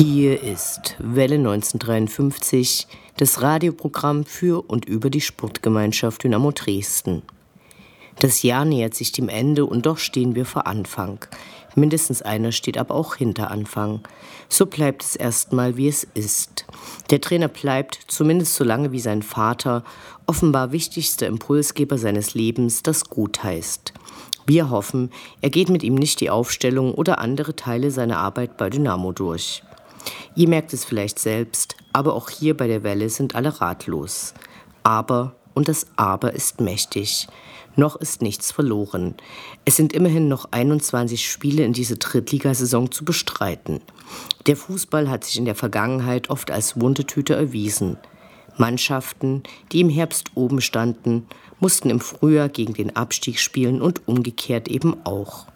Hier 0.00 0.40
ist 0.40 0.94
Welle 1.00 1.34
1953, 1.34 2.86
das 3.16 3.42
Radioprogramm 3.42 4.24
für 4.24 4.62
und 4.70 4.84
über 4.84 5.10
die 5.10 5.20
Sportgemeinschaft 5.20 6.22
Dynamo 6.22 6.52
Dresden. 6.52 7.22
Das 8.20 8.44
Jahr 8.44 8.64
nähert 8.64 8.94
sich 8.94 9.10
dem 9.10 9.28
Ende 9.28 9.66
und 9.66 9.86
doch 9.86 9.98
stehen 9.98 10.36
wir 10.36 10.44
vor 10.44 10.68
Anfang. 10.68 11.18
Mindestens 11.74 12.22
einer 12.22 12.52
steht 12.52 12.78
aber 12.78 12.94
auch 12.94 13.16
hinter 13.16 13.50
Anfang. 13.50 13.98
So 14.48 14.66
bleibt 14.66 15.02
es 15.02 15.16
erstmal, 15.16 15.76
wie 15.76 15.88
es 15.88 16.04
ist. 16.14 16.64
Der 17.10 17.20
Trainer 17.20 17.48
bleibt, 17.48 17.98
zumindest 18.06 18.54
so 18.54 18.62
lange 18.62 18.92
wie 18.92 19.00
sein 19.00 19.22
Vater, 19.24 19.82
offenbar 20.26 20.70
wichtigster 20.70 21.26
Impulsgeber 21.26 21.98
seines 21.98 22.34
Lebens, 22.34 22.84
das 22.84 23.10
gut 23.10 23.42
heißt. 23.42 23.94
Wir 24.46 24.70
hoffen, 24.70 25.10
er 25.40 25.50
geht 25.50 25.70
mit 25.70 25.82
ihm 25.82 25.96
nicht 25.96 26.20
die 26.20 26.30
Aufstellung 26.30 26.94
oder 26.94 27.18
andere 27.18 27.56
Teile 27.56 27.90
seiner 27.90 28.18
Arbeit 28.18 28.56
bei 28.56 28.70
Dynamo 28.70 29.10
durch. 29.10 29.64
Ihr 30.34 30.48
merkt 30.48 30.72
es 30.72 30.84
vielleicht 30.84 31.18
selbst, 31.18 31.76
aber 31.92 32.14
auch 32.14 32.30
hier 32.30 32.56
bei 32.56 32.66
der 32.66 32.82
Welle 32.82 33.10
sind 33.10 33.34
alle 33.34 33.60
ratlos. 33.60 34.34
Aber, 34.82 35.36
und 35.54 35.68
das 35.68 35.86
Aber 35.96 36.32
ist 36.34 36.60
mächtig. 36.60 37.26
Noch 37.76 37.96
ist 37.96 38.22
nichts 38.22 38.50
verloren. 38.50 39.14
Es 39.64 39.76
sind 39.76 39.92
immerhin 39.92 40.26
noch 40.26 40.48
21 40.50 41.30
Spiele 41.30 41.64
in 41.64 41.72
diese 41.72 41.96
Drittligasaison 41.96 42.90
zu 42.90 43.04
bestreiten. 43.04 43.80
Der 44.46 44.56
Fußball 44.56 45.08
hat 45.08 45.24
sich 45.24 45.38
in 45.38 45.44
der 45.44 45.54
Vergangenheit 45.54 46.30
oft 46.30 46.50
als 46.50 46.80
Wundetüte 46.80 47.34
erwiesen. 47.36 47.96
Mannschaften, 48.56 49.44
die 49.70 49.80
im 49.80 49.90
Herbst 49.90 50.32
oben 50.34 50.60
standen, 50.60 51.26
mussten 51.60 51.90
im 51.90 52.00
Frühjahr 52.00 52.48
gegen 52.48 52.74
den 52.74 52.96
Abstieg 52.96 53.38
spielen 53.38 53.80
und 53.80 54.08
umgekehrt 54.08 54.68
eben 54.68 54.96
auch. 55.04 55.46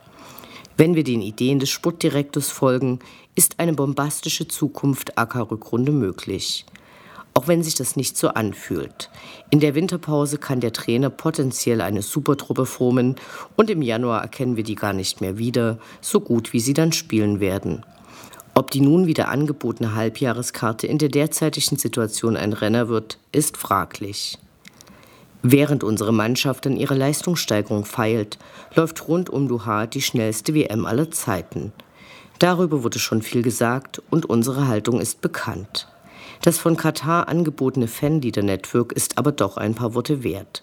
Wenn 0.83 0.97
wir 0.97 1.05
den 1.05 1.22
Ideen 1.22 1.61
des 1.61 1.70
Sportdirektors 1.70 2.50
folgen, 2.50 2.98
ist 3.36 3.61
eine 3.61 3.72
bombastische 3.72 4.48
Zukunft 4.48 5.16
AK-Rückrunde 5.16 5.92
möglich. 5.92 6.66
Auch 7.34 7.47
wenn 7.47 7.62
sich 7.62 7.77
das 7.77 7.94
nicht 7.94 8.16
so 8.16 8.30
anfühlt. 8.30 9.08
In 9.50 9.61
der 9.61 9.77
Winterpause 9.77 10.39
kann 10.39 10.58
der 10.58 10.72
Trainer 10.72 11.08
potenziell 11.08 11.83
eine 11.83 12.02
Supertruppe 12.02 12.66
formen 12.66 13.14
und 13.55 13.70
im 13.70 13.80
Januar 13.80 14.22
erkennen 14.22 14.56
wir 14.56 14.64
die 14.64 14.74
gar 14.74 14.92
nicht 14.92 15.20
mehr 15.20 15.39
wieder, 15.39 15.78
so 16.00 16.19
gut 16.19 16.52
wie 16.52 16.58
sie 16.58 16.74
dann 16.74 16.91
spielen 16.91 17.39
werden. 17.39 17.86
Ob 18.56 18.72
die 18.72 18.80
nun 18.80 19.06
wieder 19.06 19.28
angebotene 19.28 19.94
Halbjahreskarte 19.94 20.89
in 20.89 20.98
der 20.98 21.11
derzeitigen 21.11 21.77
Situation 21.77 22.36
ein 22.36 22.52
Renner 22.52 22.89
wird, 22.89 23.19
ist 23.30 23.56
fraglich. 23.56 24.36
Während 25.42 25.82
unsere 25.82 26.12
Mannschaft 26.12 26.66
an 26.66 26.76
ihrer 26.76 26.94
Leistungssteigerung 26.94 27.84
feilt, 27.84 28.38
läuft 28.74 29.08
rund 29.08 29.28
um 29.28 29.48
Doha 29.48 29.86
die 29.86 30.02
schnellste 30.02 30.54
WM 30.54 30.86
aller 30.86 31.10
Zeiten. 31.10 31.72
Darüber 32.38 32.84
wurde 32.84 33.00
schon 33.00 33.22
viel 33.22 33.42
gesagt 33.42 34.00
und 34.11 34.27
unsere 34.27 34.68
Haltung 34.68 35.00
ist 35.00 35.20
bekannt. 35.20 35.89
Das 36.42 36.58
von 36.58 36.77
Katar 36.77 37.28
angebotene 37.28 37.89
Fanleader-Network 37.89 38.92
ist 38.92 39.18
aber 39.18 39.33
doch 39.33 39.56
ein 39.56 39.74
paar 39.74 39.94
Worte 39.94 40.22
wert. 40.22 40.62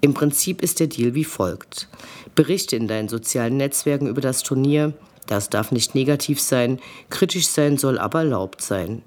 Im 0.00 0.14
Prinzip 0.14 0.62
ist 0.62 0.78
der 0.80 0.86
Deal 0.86 1.14
wie 1.14 1.24
folgt. 1.24 1.88
Berichte 2.34 2.76
in 2.76 2.86
deinen 2.86 3.08
sozialen 3.08 3.56
Netzwerken 3.56 4.06
über 4.06 4.20
das 4.20 4.42
Turnier, 4.42 4.94
das 5.26 5.50
darf 5.50 5.72
nicht 5.72 5.94
negativ 5.94 6.40
sein, 6.40 6.78
kritisch 7.10 7.48
sein 7.48 7.78
soll 7.78 7.98
aber 7.98 8.20
erlaubt 8.20 8.62
sein. 8.62 9.02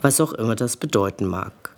Was 0.00 0.20
auch 0.20 0.32
immer 0.32 0.54
das 0.54 0.76
bedeuten 0.76 1.26
mag. 1.26 1.71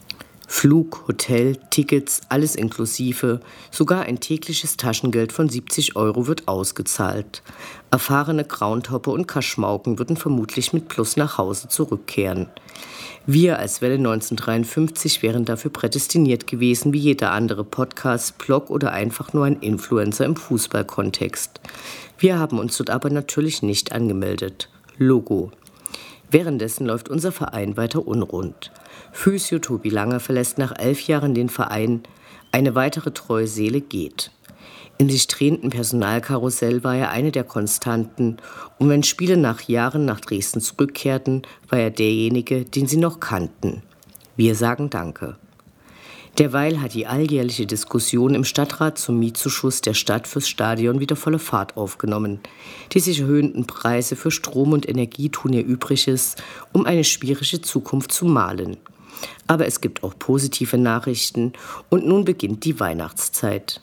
Flug, 0.46 1.04
Hotel, 1.08 1.56
Tickets, 1.70 2.20
alles 2.28 2.54
inklusive, 2.54 3.40
sogar 3.70 4.02
ein 4.02 4.20
tägliches 4.20 4.76
Taschengeld 4.76 5.32
von 5.32 5.48
70 5.48 5.96
Euro 5.96 6.26
wird 6.26 6.48
ausgezahlt. 6.48 7.42
Erfahrene 7.90 8.44
Groundhopper 8.44 9.12
und 9.12 9.26
Kaschmauken 9.26 9.98
würden 9.98 10.16
vermutlich 10.16 10.72
mit 10.72 10.88
Plus 10.88 11.16
nach 11.16 11.38
Hause 11.38 11.68
zurückkehren. 11.68 12.48
Wir 13.26 13.58
als 13.58 13.80
Welle 13.80 13.94
1953 13.94 15.22
wären 15.22 15.46
dafür 15.46 15.70
prädestiniert 15.70 16.46
gewesen 16.46 16.92
wie 16.92 16.98
jeder 16.98 17.32
andere 17.32 17.64
Podcast, 17.64 18.36
Blog 18.36 18.68
oder 18.68 18.92
einfach 18.92 19.32
nur 19.32 19.46
ein 19.46 19.60
Influencer 19.60 20.26
im 20.26 20.36
Fußballkontext. 20.36 21.60
Wir 22.18 22.38
haben 22.38 22.58
uns 22.58 22.76
dort 22.76 22.90
aber 22.90 23.08
natürlich 23.08 23.62
nicht 23.62 23.92
angemeldet. 23.92 24.68
Logo. 24.98 25.52
Währenddessen 26.34 26.84
läuft 26.84 27.08
unser 27.08 27.30
Verein 27.30 27.76
weiter 27.76 28.08
unrund. 28.08 28.72
Physio 29.12 29.60
Tobi 29.60 29.88
Langer 29.88 30.18
verlässt 30.18 30.58
nach 30.58 30.76
elf 30.76 31.06
Jahren 31.06 31.32
den 31.32 31.48
Verein. 31.48 32.02
Eine 32.50 32.74
weitere 32.74 33.12
treue 33.12 33.46
Seele 33.46 33.80
geht. 33.80 34.32
Im 34.98 35.08
sich 35.08 35.28
drehenden 35.28 35.70
Personalkarussell 35.70 36.82
war 36.82 36.96
er 36.96 37.10
eine 37.10 37.30
der 37.30 37.44
Konstanten 37.44 38.38
und 38.80 38.88
wenn 38.88 39.04
Spiele 39.04 39.36
nach 39.36 39.60
Jahren 39.62 40.06
nach 40.06 40.18
Dresden 40.18 40.60
zurückkehrten, 40.60 41.42
war 41.68 41.78
er 41.78 41.92
derjenige, 41.92 42.64
den 42.64 42.88
sie 42.88 42.96
noch 42.96 43.20
kannten. 43.20 43.84
Wir 44.34 44.56
sagen 44.56 44.90
Danke. 44.90 45.36
Derweil 46.38 46.80
hat 46.80 46.94
die 46.94 47.06
alljährliche 47.06 47.64
Diskussion 47.64 48.34
im 48.34 48.44
Stadtrat 48.44 48.98
zum 48.98 49.20
Mietzuschuss 49.20 49.82
der 49.82 49.94
Stadt 49.94 50.26
fürs 50.26 50.48
Stadion 50.48 50.98
wieder 50.98 51.14
volle 51.14 51.38
Fahrt 51.38 51.76
aufgenommen. 51.76 52.40
Die 52.92 52.98
sich 52.98 53.20
erhöhenden 53.20 53.66
Preise 53.66 54.16
für 54.16 54.32
Strom 54.32 54.72
und 54.72 54.88
Energie 54.88 55.28
tun 55.28 55.52
ihr 55.52 55.64
Übriges, 55.64 56.34
um 56.72 56.86
eine 56.86 57.04
schwierige 57.04 57.60
Zukunft 57.60 58.10
zu 58.10 58.24
malen. 58.24 58.78
Aber 59.46 59.66
es 59.66 59.80
gibt 59.80 60.02
auch 60.02 60.18
positive 60.18 60.76
Nachrichten 60.76 61.52
und 61.88 62.04
nun 62.04 62.24
beginnt 62.24 62.64
die 62.64 62.80
Weihnachtszeit. 62.80 63.80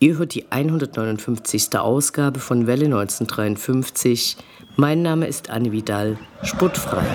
Ihr 0.00 0.18
hört 0.18 0.34
die 0.34 0.50
159. 0.50 1.78
Ausgabe 1.78 2.40
von 2.40 2.66
Welle 2.66 2.86
1953. 2.86 4.36
Mein 4.76 5.02
Name 5.02 5.28
ist 5.28 5.48
Anne 5.48 5.70
Vidal, 5.70 6.18
sportfrei. 6.42 7.06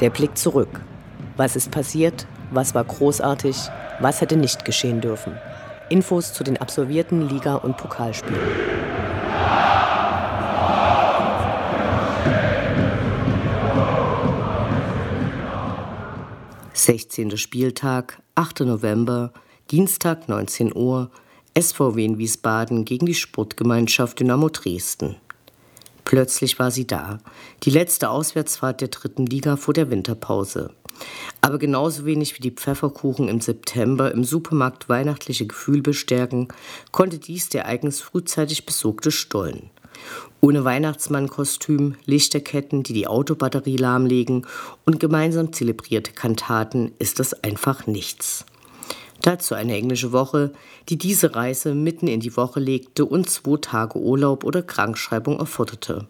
Der 0.00 0.10
Blick 0.10 0.38
zurück. 0.38 0.80
Was 1.36 1.56
ist 1.56 1.72
passiert? 1.72 2.26
Was 2.52 2.72
war 2.72 2.84
großartig? 2.84 3.56
Was 3.98 4.20
hätte 4.20 4.36
nicht 4.36 4.64
geschehen 4.64 5.00
dürfen? 5.00 5.36
Infos 5.88 6.32
zu 6.32 6.44
den 6.44 6.56
absolvierten 6.56 7.28
Liga- 7.28 7.56
und 7.56 7.76
Pokalspielen. 7.76 8.38
Sechzehnter 16.72 17.36
Spieltag, 17.36 18.22
8. 18.36 18.60
November, 18.60 19.32
Dienstag 19.72 20.28
19 20.28 20.76
Uhr, 20.76 21.10
SVW 21.58 22.04
in 22.04 22.18
Wiesbaden 22.18 22.84
gegen 22.84 23.06
die 23.06 23.14
Sportgemeinschaft 23.14 24.20
Dynamo 24.20 24.48
Dresden. 24.48 25.16
Plötzlich 26.08 26.58
war 26.58 26.70
sie 26.70 26.86
da. 26.86 27.18
Die 27.64 27.70
letzte 27.70 28.08
Auswärtsfahrt 28.08 28.80
der 28.80 28.88
dritten 28.88 29.26
Liga 29.26 29.56
vor 29.56 29.74
der 29.74 29.90
Winterpause. 29.90 30.70
Aber 31.42 31.58
genauso 31.58 32.06
wenig 32.06 32.34
wie 32.34 32.40
die 32.40 32.50
Pfefferkuchen 32.50 33.28
im 33.28 33.42
September 33.42 34.10
im 34.10 34.24
Supermarkt 34.24 34.88
weihnachtliche 34.88 35.46
Gefühl 35.46 35.82
bestärken, 35.82 36.48
konnte 36.92 37.18
dies 37.18 37.50
der 37.50 37.66
eigens 37.66 38.00
frühzeitig 38.00 38.64
besorgte 38.64 39.10
Stollen. 39.10 39.68
Ohne 40.40 40.64
Weihnachtsmannkostüm, 40.64 41.96
Lichterketten, 42.06 42.84
die 42.84 42.94
die 42.94 43.06
Autobatterie 43.06 43.76
lahmlegen 43.76 44.46
und 44.86 45.00
gemeinsam 45.00 45.52
zelebrierte 45.52 46.12
Kantaten 46.12 46.92
ist 46.98 47.18
das 47.18 47.44
einfach 47.44 47.86
nichts. 47.86 48.46
Dazu 49.22 49.54
eine 49.54 49.74
englische 49.74 50.12
Woche, 50.12 50.52
die 50.88 50.96
diese 50.96 51.34
Reise 51.34 51.74
mitten 51.74 52.06
in 52.06 52.20
die 52.20 52.36
Woche 52.36 52.60
legte 52.60 53.04
und 53.04 53.28
zwei 53.28 53.56
Tage 53.60 53.98
Urlaub 53.98 54.44
oder 54.44 54.62
Krankschreibung 54.62 55.38
erforderte. 55.38 56.06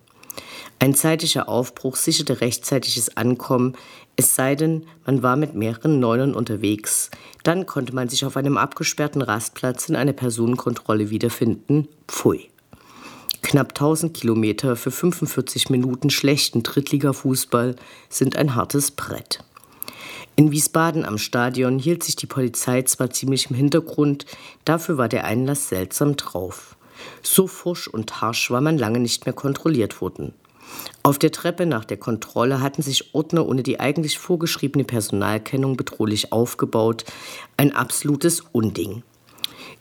Ein 0.79 0.95
zeitlicher 0.95 1.49
Aufbruch 1.49 1.97
sicherte 1.97 2.41
rechtzeitiges 2.41 3.17
Ankommen, 3.17 3.77
es 4.21 4.35
sei 4.35 4.57
denn, 4.57 4.85
man 5.07 5.23
war 5.23 5.37
mit 5.37 5.55
mehreren 5.55 6.01
Neunern 6.01 6.35
unterwegs. 6.35 7.11
Dann 7.45 7.67
konnte 7.67 7.95
man 7.95 8.09
sich 8.09 8.25
auf 8.25 8.37
einem 8.37 8.57
abgesperrten 8.57 9.23
Rastplatz 9.23 9.89
in 9.89 9.95
einer 9.95 10.13
Personenkontrolle 10.13 11.11
wiederfinden. 11.11 11.87
Pfui. 12.09 12.51
Knapp 13.43 13.69
1000 13.69 14.13
Kilometer 14.15 14.75
für 14.75 14.91
45 14.91 15.71
Minuten 15.71 16.11
schlechten 16.11 16.65
Drittliga-Fußball 16.65 17.77
sind 18.09 18.37
ein 18.37 18.57
hartes 18.57 18.91
Brett. 18.91 19.45
In 20.39 20.53
Wiesbaden 20.53 21.05
am 21.05 21.19
Stadion 21.19 21.81
hielt 21.81 22.05
sich 22.05 22.15
die 22.15 22.27
Polizei 22.27 22.83
zwar 22.83 23.11
ziemlich 23.11 23.51
im 23.51 23.57
Hintergrund, 23.57 24.25
dafür 24.65 24.97
war 24.97 25.09
der 25.09 25.25
Einlass 25.25 25.69
seltsam 25.69 26.15
drauf. 26.15 26.77
So 27.25 27.49
forsch 27.49 27.89
und 27.89 28.21
harsch 28.21 28.49
war 28.53 28.61
man 28.61 28.79
lange 28.79 29.01
nicht 29.01 29.27
mehr 29.27 29.33
kontrolliert 29.33 30.01
worden. 30.01 30.33
Auf 31.03 31.19
der 31.19 31.33
Treppe 31.33 31.67
nach 31.67 31.85
der 31.85 31.97
Kontrolle 31.97 32.61
hatten 32.61 32.83
sich 32.83 33.17
Ordner 33.17 33.49
ohne 33.49 33.65
die 33.65 33.81
eigentlich 33.81 34.17
vorgeschriebene 34.17 34.85
Personalkennung 34.85 35.77
bedrohlich 35.77 36.33
aufgebaut. 36.33 37.05
Ein 37.57 37.75
absolutes 37.75 38.45
Unding. 38.53 39.03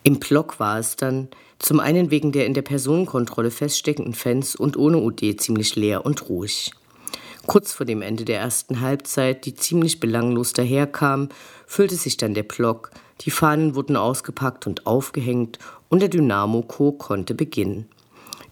Im 0.01 0.19
Block 0.19 0.59
war 0.59 0.80
es 0.80 0.95
dann, 0.95 1.27
zum 1.59 1.80
einen 1.80 2.09
wegen 2.09 2.31
der 2.31 2.48
in 2.48 2.56
der 2.56 2.63
Personenkontrolle 2.63 3.51
feststeckenden 3.51 4.15
Fans 4.15 4.56
und 4.56 4.75
ohne 4.75 4.98
UD 4.98 5.39
ziemlich 5.39 5.75
leer 5.75 6.04
und 6.04 6.27
ruhig. 6.30 6.71
Kurz 7.48 7.72
vor 7.72 7.86
dem 7.86 8.02
Ende 8.02 8.26
der 8.26 8.40
ersten 8.40 8.82
Halbzeit, 8.82 9.46
die 9.46 9.56
ziemlich 9.56 10.02
belanglos 10.02 10.52
daherkam, 10.52 11.30
füllte 11.66 11.96
sich 11.96 12.18
dann 12.18 12.34
der 12.34 12.44
Block, 12.44 12.92
die 13.22 13.32
Fahnen 13.32 13.74
wurden 13.74 13.96
ausgepackt 13.96 14.68
und 14.68 14.86
aufgehängt 14.86 15.58
und 15.90 16.02
der 16.02 16.10
Dynamo 16.10 16.62
Co. 16.62 16.92
konnte 16.92 17.34
beginnen. 17.34 17.88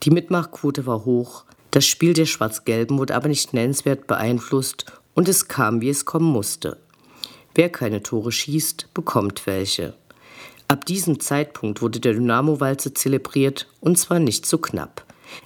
Die 0.04 0.12
Mitmachquote 0.12 0.86
war 0.86 1.04
hoch, 1.04 1.44
das 1.72 1.86
Spiel 1.86 2.14
der 2.14 2.26
Schwarz-Gelben 2.26 2.98
wurde 2.98 3.16
aber 3.16 3.28
nicht 3.28 3.54
nennenswert 3.54 4.08
beeinflusst 4.08 4.86
und 5.14 5.28
es 5.28 5.50
kam, 5.50 5.82
wie 5.82 5.90
es 5.90 6.06
kommen 6.06 6.32
musste. 6.32 6.78
Wer 7.54 7.70
keine 7.70 8.02
Tore 8.02 8.32
schießt, 8.32 8.94
bekommt 8.94 9.46
welche. 9.46 9.94
Ab 10.70 10.86
diesem 10.86 11.20
Zeitpunkt 11.20 11.82
wurde 11.82 12.00
der 12.00 12.14
Dynamo-Walze 12.14 12.94
zelebriert 12.94 13.68
und 13.82 14.00
zwar 14.00 14.20
nicht 14.20 14.46
so 14.46 14.58
knapp. 14.58 15.05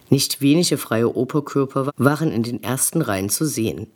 Nicht 0.10 0.42
wenige 0.42 0.78
freie 0.78 1.16
Operkörper 1.16 1.92
waren 1.98 2.32
in 2.32 2.44
den 2.44 2.64
ersten 2.64 3.02
Reihen 3.02 3.30
zu 3.30 3.46
sehen. 3.46 3.88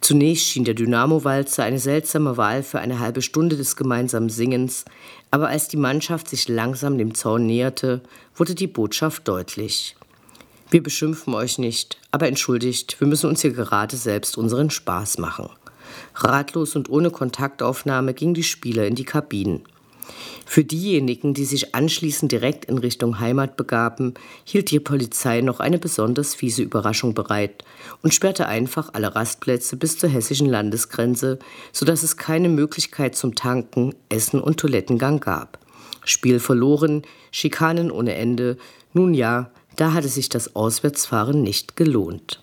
Zunächst 0.00 0.46
schien 0.46 0.64
der 0.64 0.74
Dynamo-Walzer 0.74 1.62
eine 1.62 1.78
seltsame 1.78 2.36
Wahl 2.36 2.62
für 2.62 2.80
eine 2.80 3.00
halbe 3.00 3.22
Stunde 3.22 3.56
des 3.56 3.76
gemeinsamen 3.76 4.30
Singens, 4.30 4.84
aber 5.30 5.48
als 5.48 5.68
die 5.68 5.76
Mannschaft 5.76 6.28
sich 6.28 6.48
langsam 6.48 6.96
dem 6.96 7.14
Zaun 7.14 7.46
näherte, 7.46 8.02
wurde 8.34 8.54
die 8.54 8.66
Botschaft 8.66 9.28
deutlich. 9.28 9.96
Wir 10.70 10.82
beschimpfen 10.82 11.34
euch 11.34 11.58
nicht, 11.58 11.98
aber 12.12 12.28
entschuldigt, 12.28 13.00
wir 13.00 13.08
müssen 13.08 13.28
uns 13.28 13.42
hier 13.42 13.52
gerade 13.52 13.96
selbst 13.96 14.38
unseren 14.38 14.70
Spaß 14.70 15.18
machen. 15.18 15.50
Ratlos 16.14 16.76
und 16.76 16.88
ohne 16.88 17.10
Kontaktaufnahme 17.10 18.14
gingen 18.14 18.34
die 18.34 18.44
Spieler 18.44 18.86
in 18.86 18.94
die 18.94 19.04
Kabinen. 19.04 19.62
Für 20.46 20.64
diejenigen, 20.64 21.34
die 21.34 21.44
sich 21.44 21.74
anschließend 21.74 22.32
direkt 22.32 22.64
in 22.64 22.78
Richtung 22.78 23.20
Heimat 23.20 23.56
begaben, 23.56 24.14
hielt 24.44 24.70
die 24.70 24.80
Polizei 24.80 25.40
noch 25.40 25.60
eine 25.60 25.78
besonders 25.78 26.34
fiese 26.34 26.62
Überraschung 26.62 27.14
bereit 27.14 27.64
und 28.02 28.14
sperrte 28.14 28.46
einfach 28.46 28.90
alle 28.94 29.14
Rastplätze 29.14 29.76
bis 29.76 29.98
zur 29.98 30.08
hessischen 30.08 30.48
Landesgrenze, 30.48 31.38
sodass 31.72 32.02
es 32.02 32.16
keine 32.16 32.48
Möglichkeit 32.48 33.14
zum 33.14 33.34
Tanken, 33.34 33.94
Essen 34.08 34.40
und 34.40 34.58
Toilettengang 34.58 35.20
gab. 35.20 35.58
Spiel 36.04 36.40
verloren, 36.40 37.02
Schikanen 37.30 37.90
ohne 37.90 38.14
Ende, 38.14 38.56
nun 38.92 39.14
ja, 39.14 39.50
da 39.76 39.92
hatte 39.92 40.08
sich 40.08 40.28
das 40.28 40.56
Auswärtsfahren 40.56 41.42
nicht 41.42 41.76
gelohnt. 41.76 42.42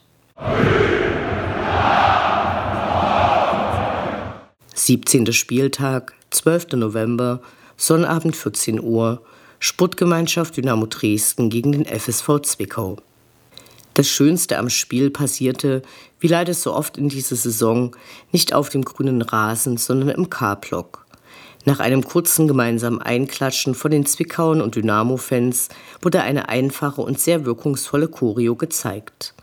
17. 4.77 5.33
Spieltag, 5.33 6.13
12. 6.29 6.74
November, 6.74 7.41
Sonnabend 7.77 8.35
14 8.35 8.79
Uhr, 8.79 9.24
Sportgemeinschaft 9.57 10.56
Dynamo 10.56 10.85
Dresden 10.85 11.50
gegen 11.50 11.71
den 11.71 11.85
FSV 11.85 12.41
Zwickau. 12.44 12.97
Das 13.95 14.07
Schönste 14.07 14.59
am 14.59 14.69
Spiel 14.69 15.09
passierte, 15.09 15.81
wie 16.19 16.27
leider 16.27 16.53
so 16.53 16.75
oft 16.75 17.00
in 17.00 17.09
dieser 17.09 17.35
Saison, 17.35 17.95
nicht 18.31 18.53
auf 18.53 18.69
dem 18.69 18.85
grünen 18.85 19.24
Rasen, 19.24 19.77
sondern 19.77 20.09
im 20.09 20.29
K-Block. 20.29 21.07
Nach 21.65 21.79
einem 21.79 22.03
kurzen 22.03 22.47
gemeinsamen 22.47 23.01
Einklatschen 23.01 23.74
von 23.74 23.89
den 23.89 24.06
Zwickauern 24.06 24.62
und 24.62 24.75
Dynamo-Fans 24.75 25.69
wurde 26.03 26.21
eine 26.21 26.50
einfache 26.50 27.01
und 27.01 27.19
sehr 27.19 27.45
wirkungsvolle 27.45 28.09
Choreo 28.09 28.56
gezeigt. 28.56 29.33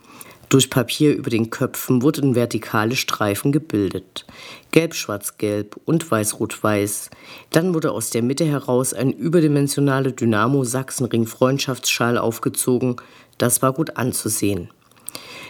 Durch 0.55 0.71
Papier 0.71 1.17
über 1.17 1.31
den 1.31 1.51
Köpfen 1.51 2.03
wurden 2.03 2.37
vertikale 2.37 2.95
Streifen 2.95 3.51
gebildet. 3.51 4.25
Gelb-Schwarz-Gelb 4.71 5.81
und 5.85 6.09
Weiß-Rot-Weiß. 6.09 7.11
Dann 7.51 7.75
wurde 7.75 7.91
aus 7.91 8.11
der 8.11 8.23
Mitte 8.23 8.45
heraus 8.45 8.95
ein 8.95 9.11
überdimensionaler 9.11 10.13
Dynamo-Sachsenring-Freundschaftsschal 10.13 12.19
aufgezogen. 12.19 12.95
Das 13.37 13.63
war 13.63 13.73
gut 13.73 13.97
anzusehen. 13.97 14.71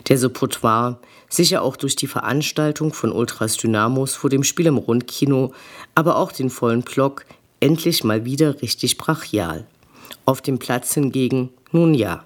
Der 0.08 0.16
Support 0.16 0.62
war, 0.62 1.00
sicher 1.28 1.60
auch 1.60 1.76
durch 1.76 1.96
die 1.96 2.06
Veranstaltung 2.06 2.94
von 2.94 3.12
Ultras 3.12 3.58
Dynamos 3.58 4.14
vor 4.14 4.30
dem 4.30 4.42
Spiel 4.42 4.64
im 4.64 4.78
Rundkino, 4.78 5.52
aber 5.94 6.16
auch 6.16 6.32
den 6.32 6.48
vollen 6.48 6.80
Block, 6.80 7.26
endlich 7.60 8.04
mal 8.04 8.24
wieder 8.24 8.62
richtig 8.62 8.96
brachial. 8.96 9.66
Auf 10.24 10.40
dem 10.40 10.58
Platz 10.58 10.94
hingegen, 10.94 11.50
nun 11.72 11.92
ja. 11.92 12.24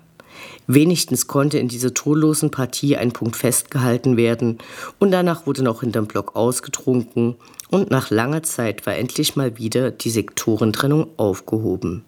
Wenigstens 0.66 1.26
konnte 1.26 1.58
in 1.58 1.68
dieser 1.68 1.94
torlosen 1.94 2.50
Partie 2.50 2.96
ein 2.96 3.12
Punkt 3.12 3.36
festgehalten 3.36 4.16
werden 4.16 4.58
und 4.98 5.10
danach 5.10 5.46
wurde 5.46 5.62
noch 5.62 5.80
hinterm 5.80 6.06
Block 6.06 6.36
ausgetrunken 6.36 7.36
und 7.70 7.90
nach 7.90 8.10
langer 8.10 8.42
Zeit 8.42 8.86
war 8.86 8.96
endlich 8.96 9.36
mal 9.36 9.58
wieder 9.58 9.90
die 9.90 10.10
Sektorentrennung 10.10 11.08
aufgehoben. 11.16 12.04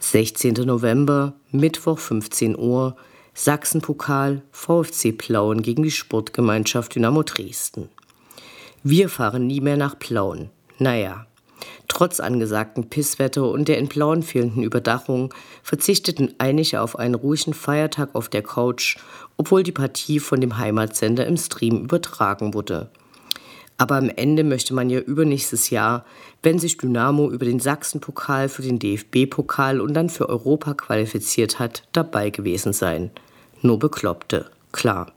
16. 0.00 0.54
November, 0.64 1.34
Mittwoch 1.50 1.98
15 1.98 2.56
Uhr, 2.56 2.96
Sachsenpokal, 3.34 4.42
VfC 4.50 5.12
Plauen 5.12 5.62
gegen 5.62 5.82
die 5.82 5.90
Sportgemeinschaft 5.90 6.94
Dynamo 6.94 7.22
Dresden. 7.22 7.88
Wir 8.82 9.08
fahren 9.08 9.46
nie 9.46 9.60
mehr 9.60 9.76
nach 9.76 9.98
Plauen. 9.98 10.50
Naja, 10.78 11.26
trotz 11.88 12.20
angesagten 12.20 12.88
Pisswetter 12.88 13.48
und 13.48 13.68
der 13.68 13.78
in 13.78 13.88
Plauen 13.88 14.22
fehlenden 14.22 14.62
Überdachung 14.62 15.32
verzichteten 15.62 16.34
einige 16.38 16.80
auf 16.80 16.98
einen 16.98 17.14
ruhigen 17.14 17.54
Feiertag 17.54 18.14
auf 18.14 18.28
der 18.28 18.42
Couch, 18.42 18.96
obwohl 19.36 19.62
die 19.62 19.72
Partie 19.72 20.20
von 20.20 20.40
dem 20.40 20.58
Heimatsender 20.58 21.26
im 21.26 21.36
Stream 21.36 21.84
übertragen 21.84 22.54
wurde. 22.54 22.90
Aber 23.78 23.96
am 23.96 24.08
Ende 24.08 24.42
möchte 24.42 24.72
man 24.72 24.88
ja 24.88 25.00
übernächstes 25.00 25.70
Jahr, 25.70 26.04
wenn 26.42 26.58
sich 26.58 26.78
Dynamo 26.78 27.30
über 27.30 27.44
den 27.44 27.60
Sachsenpokal 27.60 28.48
für 28.48 28.62
den 28.62 28.78
DFB-Pokal 28.78 29.80
und 29.80 29.94
dann 29.94 30.08
für 30.08 30.28
Europa 30.28 30.74
qualifiziert 30.74 31.58
hat, 31.58 31.82
dabei 31.92 32.30
gewesen 32.30 32.72
sein. 32.72 33.10
Nur 33.62 33.78
Bekloppte, 33.78 34.50
klar. 34.72 35.12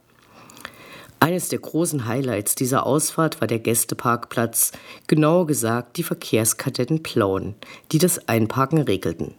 Eines 1.22 1.50
der 1.50 1.58
großen 1.58 2.06
Highlights 2.06 2.54
dieser 2.54 2.86
Ausfahrt 2.86 3.42
war 3.42 3.46
der 3.46 3.58
Gästeparkplatz, 3.58 4.72
genauer 5.06 5.46
gesagt 5.46 5.98
die 5.98 6.02
Verkehrskadetten 6.02 7.02
Plauen, 7.02 7.54
die 7.92 7.98
das 7.98 8.26
Einparken 8.26 8.78
regelten. 8.78 9.34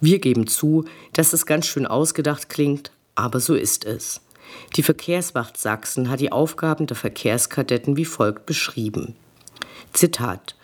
Wir 0.00 0.18
geben 0.18 0.46
zu, 0.46 0.86
dass 1.12 1.34
es 1.34 1.44
ganz 1.44 1.66
schön 1.66 1.86
ausgedacht 1.86 2.48
klingt, 2.48 2.90
aber 3.14 3.40
so 3.40 3.54
ist 3.54 3.84
es. 3.84 4.22
Die 4.76 4.82
Verkehrswacht 4.82 5.58
Sachsen 5.58 6.08
hat 6.08 6.20
die 6.20 6.32
Aufgaben 6.32 6.86
der 6.86 6.96
Verkehrskadetten 6.96 7.98
wie 7.98 8.04
folgt 8.06 8.46
beschrieben. 8.46 9.14
Zitat 9.92 10.56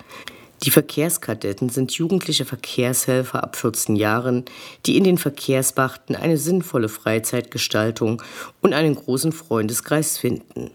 die 0.63 0.71
Verkehrskadetten 0.71 1.71
sind 1.71 1.93
jugendliche 1.93 2.45
Verkehrshelfer 2.45 3.43
ab 3.43 3.57
14 3.57 3.97
Jahren, 3.97 4.45
die 4.85 4.99
in 4.99 5.05
den 5.05 5.17
Verkehrswachten 5.17 6.15
eine 6.15 6.37
sinnvolle 6.37 6.91
Freizeitgestaltung 6.91 8.23
und 8.61 8.75
einen 8.75 8.95
großen 8.95 9.33
Freundeskreis 9.33 10.19
finden. 10.19 10.71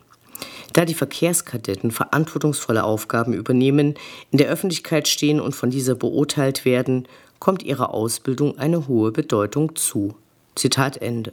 Da 0.74 0.86
die 0.86 0.96
Verkehrskadetten 0.96 1.92
verantwortungsvolle 1.92 2.84
Aufgaben 2.84 3.34
übernehmen, 3.34 3.94
in 4.32 4.40
der 4.40 4.50
Öffentlichkeit 4.50 5.08
stehen 5.08 5.40
und 5.40 5.56
von 5.56 5.70
dieser 5.70 5.96
beurteilt 5.96 6.66
werden, 6.66 7.08
kommt 7.40 7.64
ihrer 7.64 7.94
Ausbildung 7.94 8.58
eine 8.58 8.88
hohe 8.88 9.12
Bedeutung 9.12 9.76
zu. 9.76 10.16
Zitat 10.56 10.98
Ende. 10.98 11.32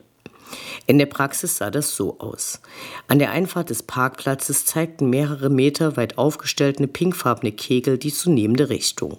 In 0.86 0.98
der 0.98 1.06
Praxis 1.06 1.56
sah 1.56 1.70
das 1.70 1.94
so 1.94 2.18
aus. 2.18 2.60
An 3.08 3.18
der 3.18 3.30
Einfahrt 3.30 3.70
des 3.70 3.82
Parkplatzes 3.82 4.66
zeigten 4.66 5.10
mehrere 5.10 5.50
Meter 5.50 5.96
weit 5.96 6.18
aufgestellte 6.18 6.86
pinkfarbene 6.86 7.52
Kegel 7.52 7.98
die 7.98 8.12
zunehmende 8.12 8.68
Richtung. 8.68 9.18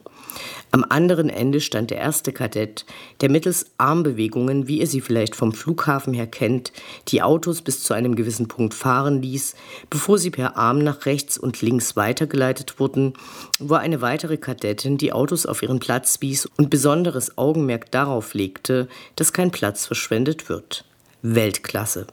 Am 0.71 0.83
anderen 0.89 1.29
Ende 1.29 1.61
stand 1.61 1.91
der 1.91 1.99
erste 1.99 2.33
Kadett, 2.33 2.85
der 3.21 3.29
mittels 3.29 3.67
Armbewegungen, 3.77 4.67
wie 4.67 4.79
ihr 4.79 4.87
sie 4.87 5.01
vielleicht 5.01 5.35
vom 5.35 5.53
Flughafen 5.53 6.13
her 6.13 6.25
kennt, 6.25 6.73
die 7.09 7.21
Autos 7.21 7.61
bis 7.61 7.83
zu 7.83 7.93
einem 7.93 8.15
gewissen 8.15 8.47
Punkt 8.47 8.73
fahren 8.73 9.21
ließ, 9.21 9.55
bevor 9.89 10.17
sie 10.17 10.31
per 10.31 10.57
Arm 10.57 10.79
nach 10.79 11.05
rechts 11.05 11.37
und 11.37 11.61
links 11.61 11.95
weitergeleitet 11.95 12.79
wurden, 12.79 13.13
wo 13.59 13.75
eine 13.75 14.01
weitere 14.01 14.37
Kadettin 14.37 14.97
die 14.97 15.13
Autos 15.13 15.45
auf 15.45 15.61
ihren 15.61 15.79
Platz 15.79 16.17
wies 16.21 16.47
und 16.57 16.69
besonderes 16.69 17.37
Augenmerk 17.37 17.91
darauf 17.91 18.33
legte, 18.33 18.87
dass 19.15 19.33
kein 19.33 19.51
Platz 19.51 19.85
verschwendet 19.85 20.49
wird. 20.49 20.85
Weltklasse. 21.25 22.05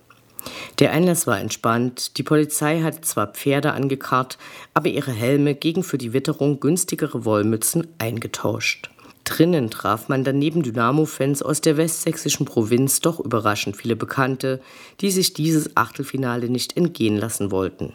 Der 0.79 0.93
Einlass 0.93 1.27
war 1.27 1.41
entspannt, 1.41 2.17
die 2.17 2.23
Polizei 2.23 2.81
hatte 2.81 3.01
zwar 3.01 3.27
Pferde 3.27 3.73
angekarrt, 3.73 4.39
aber 4.73 4.89
ihre 4.89 5.11
Helme 5.11 5.57
gegen 5.57 5.83
für 5.83 5.99
die 5.99 6.13
Witterung 6.13 6.61
günstigere 6.61 7.25
Wollmützen 7.25 7.89
eingetauscht. 7.99 8.89
Drinnen 9.25 9.69
traf 9.69 10.09
man 10.09 10.23
daneben 10.23 10.63
Dynamo-Fans 10.63 11.43
aus 11.43 11.61
der 11.61 11.77
westsächsischen 11.77 12.47
Provinz 12.47 13.01
doch 13.01 13.19
überraschend 13.19 13.77
viele 13.77 13.97
Bekannte, 13.97 14.61
die 15.01 15.11
sich 15.11 15.35
dieses 15.35 15.77
Achtelfinale 15.77 16.49
nicht 16.49 16.77
entgehen 16.77 17.17
lassen 17.17 17.51
wollten. 17.51 17.93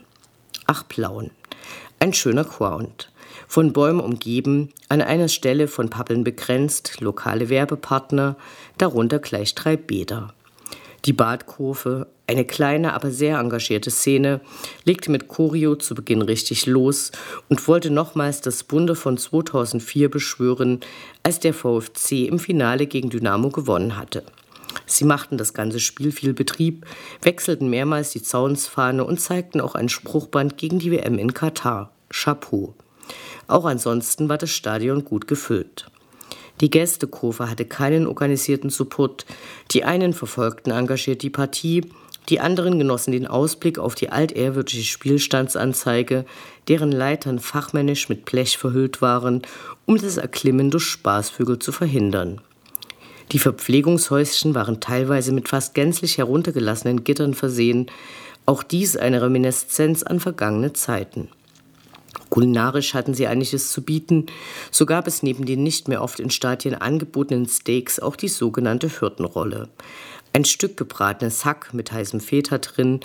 Ach, 0.68 0.86
Plauen. 0.88 1.32
Ein 2.00 2.14
schöner 2.14 2.44
Ground. 2.44 3.10
Von 3.48 3.72
Bäumen 3.72 4.02
umgeben, 4.02 4.74
an 4.90 5.02
einer 5.02 5.30
Stelle 5.30 5.70
von 5.70 5.90
Pappeln 5.90 6.26
begrenzt, 6.26 7.00
lokale 7.00 7.48
Werbepartner, 7.48 8.36
darunter 8.78 9.20
gleich 9.20 9.56
drei 9.56 9.78
Bäder. 9.78 10.34
Die 11.06 11.14
Badkurve, 11.14 12.08
eine 12.26 12.46
kleine, 12.46 12.94
aber 12.94 13.12
sehr 13.12 13.38
engagierte 13.38 13.92
Szene, 13.92 14.42
legte 14.86 15.12
mit 15.12 15.28
Choreo 15.28 15.76
zu 15.76 15.94
Beginn 15.94 16.24
richtig 16.24 16.66
los 16.66 17.12
und 17.48 17.68
wollte 17.68 17.92
nochmals 17.92 18.42
das 18.42 18.66
Wunder 18.72 18.96
von 18.96 19.18
2004 19.18 20.10
beschwören, 20.10 20.80
als 21.22 21.40
der 21.40 21.54
VfC 21.54 22.26
im 22.26 22.40
Finale 22.40 22.88
gegen 22.88 23.12
Dynamo 23.12 23.50
gewonnen 23.50 23.98
hatte. 23.98 24.24
Sie 24.88 25.06
machten 25.06 25.38
das 25.38 25.54
ganze 25.54 25.80
Spiel 25.80 26.12
viel 26.12 26.34
Betrieb, 26.34 26.86
wechselten 27.22 27.70
mehrmals 27.70 28.10
die 28.10 28.24
Zaunsfahne 28.24 29.06
und 29.06 29.22
zeigten 29.22 29.62
auch 29.62 29.76
ein 29.76 29.90
Spruchband 29.90 30.58
gegen 30.58 30.80
die 30.80 30.92
WM 30.92 31.20
in 31.20 31.34
Katar. 31.34 31.92
Chapeau. 32.10 32.74
Auch 33.48 33.66
ansonsten 33.66 34.30
war 34.30 34.38
das 34.38 34.52
Stadion 34.52 35.06
gut 35.06 35.28
gefüllt. 35.28 35.86
Die 36.62 36.70
Gästekurve 36.70 37.50
hatte 37.50 37.66
keinen 37.66 38.08
organisierten 38.08 38.70
Support. 38.70 39.26
Die 39.72 39.84
einen 39.84 40.14
verfolgten 40.14 40.72
engagiert 40.72 41.22
die 41.22 41.30
Partie, 41.30 41.82
die 42.30 42.40
anderen 42.40 42.80
genossen 42.80 43.12
den 43.12 43.28
Ausblick 43.28 43.78
auf 43.78 43.94
die 43.94 44.10
altehrwürdige 44.10 44.84
Spielstandsanzeige, 44.84 46.26
deren 46.68 46.92
Leitern 46.92 47.40
fachmännisch 47.40 48.10
mit 48.10 48.26
Blech 48.26 48.58
verhüllt 48.58 49.02
waren, 49.02 49.44
um 49.86 49.98
das 49.98 50.18
Erklimmen 50.18 50.72
durch 50.72 50.86
Spaßvögel 50.86 51.60
zu 51.60 51.72
verhindern. 51.72 52.42
Die 53.32 53.40
Verpflegungshäuschen 53.40 54.56
waren 54.56 54.80
teilweise 54.80 55.32
mit 55.32 55.50
fast 55.50 55.74
gänzlich 55.74 56.18
heruntergelassenen 56.18 57.04
Gittern 57.04 57.34
versehen, 57.34 57.88
auch 58.46 58.64
dies 58.64 58.96
eine 58.96 59.22
Reminiszenz 59.22 60.04
an 60.04 60.20
vergangene 60.20 60.74
Zeiten. 60.74 61.30
Kulinarisch 62.36 62.94
hatten 62.94 63.14
sie 63.14 63.28
einiges 63.28 63.72
zu 63.72 63.82
bieten. 63.82 64.26
So 64.70 64.86
gab 64.86 65.08
es 65.08 65.24
neben 65.24 65.46
den 65.46 65.64
nicht 65.64 65.88
mehr 65.88 66.02
oft 66.02 66.20
in 66.20 66.30
Stadien 66.30 66.76
angebotenen 66.76 67.48
Steaks 67.48 67.98
auch 67.98 68.18
die 68.18 68.28
sogenannte 68.28 68.90
Hürdenrolle. 68.90 69.70
Ein 70.34 70.44
Stück 70.44 70.76
gebratenes 70.76 71.46
Hack 71.46 71.74
mit 71.74 71.94
heißem 71.94 72.20
Feta 72.20 72.58
drin, 72.58 73.00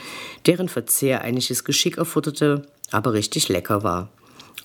deren 0.47 0.69
Verzehr 0.69 1.23
einiges 1.23 1.63
Geschick 1.63 1.97
erfutterte, 1.97 2.67
aber 2.91 3.13
richtig 3.13 3.49
lecker 3.49 3.85
war. 3.85 4.09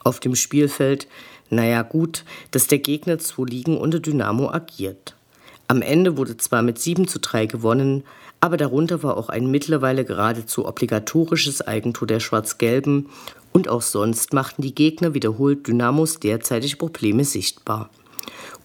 Auf 0.03 0.19
dem 0.19 0.34
Spielfeld, 0.34 1.07
naja 1.51 1.84
gut, 1.84 2.25
dass 2.50 2.65
der 2.65 2.79
Gegner 2.79 3.19
zu 3.19 3.45
liegen 3.45 3.77
unter 3.77 4.00
Dynamo 4.00 4.50
agiert. 4.50 5.15
Am 5.67 5.84
Ende 5.84 6.17
wurde 6.17 6.38
zwar 6.38 6.63
mit 6.63 6.79
7 6.79 7.07
zu 7.07 7.19
3 7.19 7.45
gewonnen, 7.45 8.03
aber 8.41 8.57
darunter 8.57 9.03
war 9.03 9.17
auch 9.17 9.29
ein 9.29 9.50
mittlerweile 9.51 10.05
geradezu 10.05 10.67
obligatorisches 10.67 11.62
Eigentor 11.62 12.07
der 12.07 12.19
Schwarz-Gelben 12.19 13.10
und 13.55 13.69
auch 13.69 13.81
sonst 13.81 14.33
machten 14.33 14.62
die 14.62 14.75
Gegner 14.75 15.13
wiederholt 15.13 15.65
Dynamos 15.65 16.19
derzeitige 16.19 16.75
Probleme 16.75 17.24
sichtbar. 17.24 17.89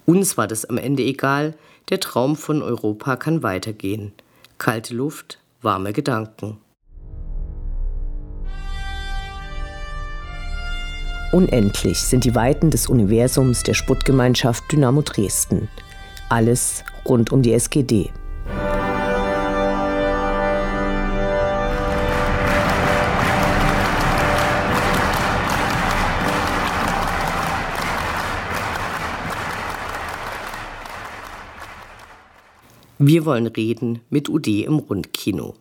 Uns 0.05 0.37
war 0.37 0.49
das 0.49 0.65
am 0.65 0.79
Ende 0.79 1.05
egal, 1.05 1.55
der 1.91 2.01
Traum 2.01 2.35
von 2.35 2.61
Europa 2.61 3.15
kann 3.15 3.45
weitergehen. 3.45 4.13
Kalte 4.59 4.95
Luft, 4.95 5.39
warme 5.63 5.93
Gedanken. 5.93 6.59
Unendlich 11.31 12.01
sind 12.01 12.25
die 12.25 12.35
Weiten 12.35 12.73
des 12.73 12.89
Universums 12.89 13.63
der 13.63 13.75
Sputtgemeinschaft 13.75 14.65
Dynamo 14.73 15.03
Dresden. 15.03 15.69
Alles 16.29 16.83
rund 17.07 17.31
um 17.31 17.43
die 17.43 17.53
SGD. 17.53 18.11
Wir 33.03 33.25
wollen 33.25 33.47
reden 33.47 34.01
mit 34.11 34.29
UD 34.29 34.47
im 34.47 34.79
Rundkino. 34.79 35.55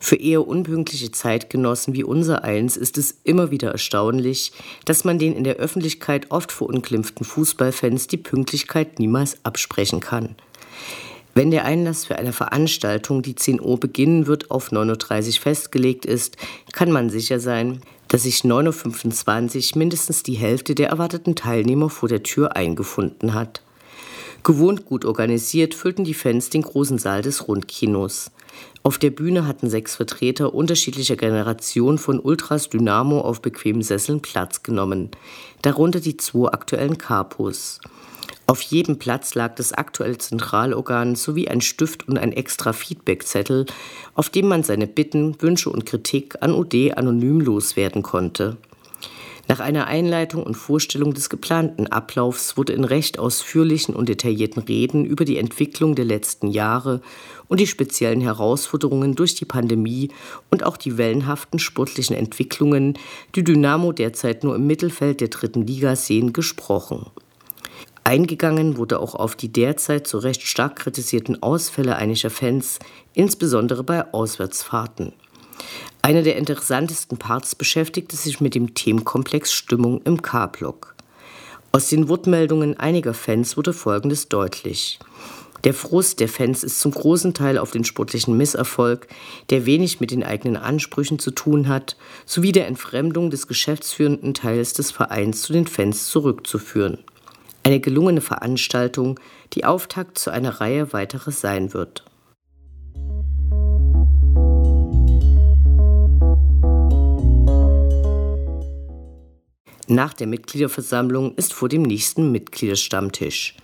Für 0.00 0.16
eher 0.16 0.48
unpünktliche 0.48 1.12
Zeitgenossen 1.12 1.94
wie 1.94 2.02
unser 2.02 2.42
eins 2.42 2.76
ist 2.76 2.98
es 2.98 3.14
immer 3.22 3.52
wieder 3.52 3.70
erstaunlich, 3.70 4.50
dass 4.84 5.04
man 5.04 5.20
den 5.20 5.36
in 5.36 5.44
der 5.44 5.54
Öffentlichkeit 5.54 6.32
oft 6.32 6.50
verunglimpften 6.50 7.24
Fußballfans 7.24 8.08
die 8.08 8.16
Pünktlichkeit 8.16 8.98
niemals 8.98 9.38
absprechen 9.44 10.00
kann. 10.00 10.34
Wenn 11.32 11.52
der 11.52 11.64
Einlass 11.64 12.06
für 12.06 12.16
eine 12.16 12.32
Veranstaltung, 12.32 13.22
die 13.22 13.36
10 13.36 13.60
Uhr 13.60 13.78
beginnen 13.78 14.26
wird, 14.26 14.50
auf 14.50 14.72
9.30 14.72 15.28
Uhr 15.28 15.42
festgelegt 15.42 16.06
ist, 16.06 16.38
kann 16.72 16.90
man 16.90 17.08
sicher 17.08 17.38
sein, 17.38 17.82
dass 18.08 18.24
sich 18.24 18.40
9.25 18.40 19.74
Uhr 19.74 19.78
mindestens 19.78 20.24
die 20.24 20.34
Hälfte 20.34 20.74
der 20.74 20.88
erwarteten 20.88 21.36
Teilnehmer 21.36 21.88
vor 21.88 22.08
der 22.08 22.24
Tür 22.24 22.56
eingefunden 22.56 23.34
hat. 23.34 23.62
Gewohnt 24.42 24.86
gut 24.86 25.04
organisiert 25.04 25.74
füllten 25.74 26.04
die 26.04 26.14
Fans 26.14 26.50
den 26.50 26.62
großen 26.62 26.98
Saal 26.98 27.22
des 27.22 27.48
Rundkinos. 27.48 28.30
Auf 28.82 28.98
der 28.98 29.10
Bühne 29.10 29.46
hatten 29.46 29.68
sechs 29.68 29.96
Vertreter 29.96 30.54
unterschiedlicher 30.54 31.16
Generationen 31.16 31.98
von 31.98 32.18
Ultras 32.20 32.70
Dynamo 32.70 33.20
auf 33.20 33.42
bequemen 33.42 33.82
Sesseln 33.82 34.20
Platz 34.20 34.62
genommen, 34.62 35.10
darunter 35.62 36.00
die 36.00 36.16
zwei 36.16 36.48
aktuellen 36.48 36.96
Capos. 36.96 37.80
Auf 38.46 38.62
jedem 38.62 38.98
Platz 38.98 39.34
lag 39.34 39.56
das 39.56 39.74
aktuelle 39.74 40.16
Zentralorgan 40.16 41.16
sowie 41.16 41.48
ein 41.48 41.60
Stift 41.60 42.08
und 42.08 42.16
ein 42.16 42.32
extra 42.32 42.72
Feedbackzettel, 42.72 43.66
auf 44.14 44.30
dem 44.30 44.48
man 44.48 44.62
seine 44.62 44.86
Bitten, 44.86 45.36
Wünsche 45.42 45.68
und 45.68 45.84
Kritik 45.84 46.36
an 46.40 46.54
UD 46.54 46.96
anonym 46.96 47.42
loswerden 47.42 48.02
konnte. 48.02 48.56
Nach 49.50 49.60
einer 49.60 49.86
Einleitung 49.86 50.42
und 50.42 50.56
Vorstellung 50.56 51.14
des 51.14 51.30
geplanten 51.30 51.86
Ablaufs 51.86 52.58
wurde 52.58 52.74
in 52.74 52.84
recht 52.84 53.18
ausführlichen 53.18 53.96
und 53.96 54.10
detaillierten 54.10 54.62
Reden 54.62 55.06
über 55.06 55.24
die 55.24 55.38
Entwicklung 55.38 55.94
der 55.94 56.04
letzten 56.04 56.48
Jahre 56.48 57.00
und 57.48 57.58
die 57.58 57.66
speziellen 57.66 58.20
Herausforderungen 58.20 59.14
durch 59.14 59.36
die 59.36 59.46
Pandemie 59.46 60.10
und 60.50 60.64
auch 60.64 60.76
die 60.76 60.98
wellenhaften 60.98 61.58
sportlichen 61.58 62.14
Entwicklungen, 62.14 62.98
die 63.34 63.42
Dynamo 63.42 63.92
derzeit 63.92 64.44
nur 64.44 64.54
im 64.54 64.66
Mittelfeld 64.66 65.22
der 65.22 65.28
dritten 65.28 65.66
Liga 65.66 65.96
sehen, 65.96 66.34
gesprochen. 66.34 67.06
Eingegangen 68.04 68.76
wurde 68.76 69.00
auch 69.00 69.14
auf 69.14 69.34
die 69.34 69.50
derzeit 69.50 70.06
zu 70.06 70.18
Recht 70.18 70.42
stark 70.42 70.76
kritisierten 70.76 71.42
Ausfälle 71.42 71.96
einiger 71.96 72.28
Fans, 72.28 72.80
insbesondere 73.14 73.82
bei 73.82 74.12
Auswärtsfahrten. 74.12 75.14
Einer 76.08 76.22
der 76.22 76.36
interessantesten 76.36 77.18
Parts 77.18 77.54
beschäftigte 77.54 78.16
sich 78.16 78.40
mit 78.40 78.54
dem 78.54 78.72
Themenkomplex 78.72 79.52
Stimmung 79.52 80.00
im 80.04 80.22
K-Block. 80.22 80.94
Aus 81.70 81.90
den 81.90 82.08
Wortmeldungen 82.08 82.80
einiger 82.80 83.12
Fans 83.12 83.58
wurde 83.58 83.74
Folgendes 83.74 84.26
deutlich. 84.30 85.00
Der 85.64 85.74
Frust 85.74 86.20
der 86.20 86.30
Fans 86.30 86.64
ist 86.64 86.80
zum 86.80 86.92
großen 86.92 87.34
Teil 87.34 87.58
auf 87.58 87.72
den 87.72 87.84
sportlichen 87.84 88.38
Misserfolg, 88.38 89.06
der 89.50 89.66
wenig 89.66 90.00
mit 90.00 90.10
den 90.10 90.24
eigenen 90.24 90.56
Ansprüchen 90.56 91.18
zu 91.18 91.30
tun 91.30 91.68
hat, 91.68 91.98
sowie 92.24 92.52
der 92.52 92.68
Entfremdung 92.68 93.28
des 93.28 93.46
geschäftsführenden 93.46 94.32
Teils 94.32 94.72
des 94.72 94.90
Vereins 94.90 95.42
zu 95.42 95.52
den 95.52 95.66
Fans 95.66 96.08
zurückzuführen. 96.08 97.04
Eine 97.64 97.80
gelungene 97.80 98.22
Veranstaltung, 98.22 99.20
die 99.52 99.66
Auftakt 99.66 100.18
zu 100.18 100.30
einer 100.30 100.58
Reihe 100.62 100.94
weiterer 100.94 101.32
sein 101.32 101.74
wird. 101.74 102.07
Nach 109.90 110.12
der 110.12 110.26
Mitgliederversammlung 110.26 111.34
ist 111.36 111.54
vor 111.54 111.70
dem 111.70 111.80
nächsten 111.80 112.30
Mitgliederstammtisch. 112.30 113.54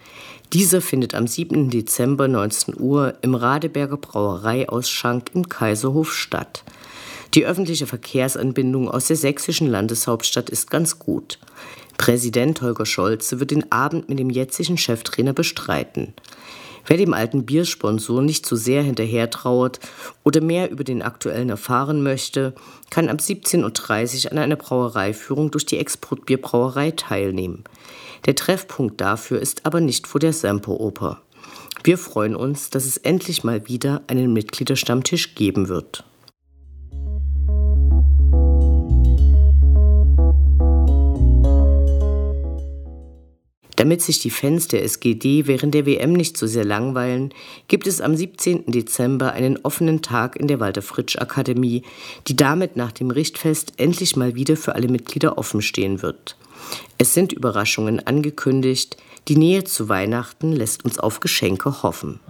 Dieser 0.54 0.80
findet 0.80 1.14
am 1.14 1.26
7. 1.26 1.68
Dezember 1.68 2.28
19 2.28 2.80
Uhr 2.80 3.12
im 3.20 3.34
Radeberger 3.34 3.98
Brauereiausschank 3.98 5.32
im 5.34 5.50
Kaiserhof 5.50 6.14
statt. 6.14 6.64
Die 7.34 7.44
öffentliche 7.44 7.86
Verkehrsanbindung 7.86 8.90
aus 8.90 9.08
der 9.08 9.16
sächsischen 9.16 9.66
Landeshauptstadt 9.66 10.48
ist 10.48 10.70
ganz 10.70 10.98
gut. 10.98 11.38
Präsident 11.98 12.62
Holger 12.62 12.86
Scholze 12.86 13.38
wird 13.38 13.50
den 13.50 13.70
Abend 13.70 14.08
mit 14.08 14.18
dem 14.18 14.30
jetzigen 14.30 14.78
Cheftrainer 14.78 15.34
bestreiten. 15.34 16.14
Wer 16.86 16.98
dem 16.98 17.14
alten 17.14 17.46
Biersponsor 17.46 18.20
nicht 18.22 18.44
zu 18.44 18.56
sehr 18.56 18.82
hinterhertrauert 18.82 19.80
oder 20.22 20.40
mehr 20.40 20.70
über 20.70 20.84
den 20.84 21.02
aktuellen 21.02 21.48
erfahren 21.48 22.02
möchte, 22.02 22.54
kann 22.90 23.08
ab 23.08 23.18
17.30 23.20 24.26
Uhr 24.26 24.32
an 24.32 24.38
einer 24.38 24.56
Brauereiführung 24.56 25.50
durch 25.50 25.64
die 25.66 25.78
Exportbierbrauerei 25.78 26.90
teilnehmen. 26.90 27.64
Der 28.26 28.34
Treffpunkt 28.34 29.00
dafür 29.00 29.40
ist 29.40 29.64
aber 29.64 29.80
nicht 29.80 30.06
vor 30.06 30.20
der 30.20 30.32
Semperoper. 30.32 31.20
Wir 31.82 31.98
freuen 31.98 32.36
uns, 32.36 32.70
dass 32.70 32.84
es 32.84 32.96
endlich 32.96 33.44
mal 33.44 33.68
wieder 33.68 34.02
einen 34.06 34.32
Mitgliederstammtisch 34.32 35.34
geben 35.34 35.68
wird. 35.68 36.04
Damit 43.84 44.00
sich 44.00 44.18
die 44.18 44.30
Fans 44.30 44.66
der 44.66 44.82
SGD 44.82 45.46
während 45.46 45.74
der 45.74 45.84
WM 45.84 46.14
nicht 46.14 46.38
so 46.38 46.46
sehr 46.46 46.64
langweilen, 46.64 47.34
gibt 47.68 47.86
es 47.86 48.00
am 48.00 48.16
17. 48.16 48.64
Dezember 48.72 49.34
einen 49.34 49.58
offenen 49.58 50.00
Tag 50.00 50.36
in 50.36 50.48
der 50.48 50.58
Walter 50.58 50.80
Fritsch 50.80 51.18
Akademie, 51.18 51.82
die 52.26 52.34
damit 52.34 52.76
nach 52.76 52.92
dem 52.92 53.10
Richtfest 53.10 53.74
endlich 53.76 54.16
mal 54.16 54.36
wieder 54.36 54.56
für 54.56 54.74
alle 54.74 54.88
Mitglieder 54.88 55.36
offen 55.36 55.60
stehen 55.60 56.00
wird. 56.00 56.38
Es 56.96 57.12
sind 57.12 57.34
Überraschungen 57.34 58.00
angekündigt, 58.06 58.96
die 59.28 59.36
Nähe 59.36 59.64
zu 59.64 59.90
Weihnachten 59.90 60.52
lässt 60.52 60.86
uns 60.86 60.98
auf 60.98 61.20
Geschenke 61.20 61.82
hoffen. 61.82 62.20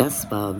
Das 0.00 0.30
war 0.30 0.59